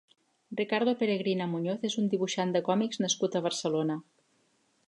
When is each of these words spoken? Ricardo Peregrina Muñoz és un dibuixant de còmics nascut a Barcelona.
Ricardo 0.59 0.93
Peregrina 1.01 1.47
Muñoz 1.51 1.85
és 1.91 1.97
un 2.03 2.09
dibuixant 2.15 2.57
de 2.57 2.65
còmics 2.71 3.05
nascut 3.05 3.39
a 3.41 3.47
Barcelona. 3.49 4.01